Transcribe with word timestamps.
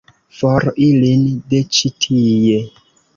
For 0.37 0.63
ilin 0.85 1.27
de 1.51 1.59
ĉi 1.79 1.91
tie! 2.07 2.57